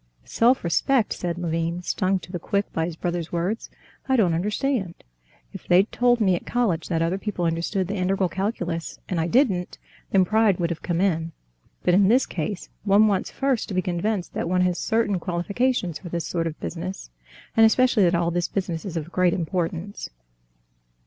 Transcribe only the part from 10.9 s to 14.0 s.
in. But in this case one wants first to be